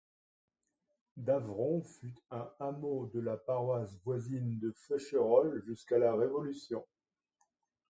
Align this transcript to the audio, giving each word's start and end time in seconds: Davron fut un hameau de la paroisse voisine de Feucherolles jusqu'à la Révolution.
Davron 1.15 1.83
fut 1.83 2.23
un 2.31 2.49
hameau 2.59 3.05
de 3.13 3.19
la 3.19 3.37
paroisse 3.37 3.99
voisine 4.03 4.57
de 4.57 4.71
Feucherolles 4.71 5.61
jusqu'à 5.67 5.99
la 5.99 6.15
Révolution. 6.15 6.83